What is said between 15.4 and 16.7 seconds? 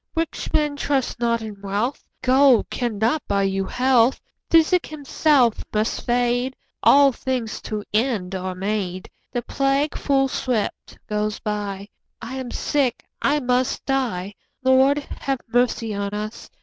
mercy on us!